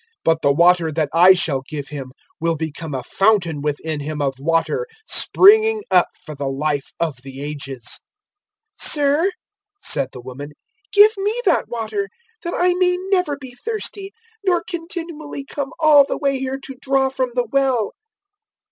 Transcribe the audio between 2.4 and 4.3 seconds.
become a fountain within him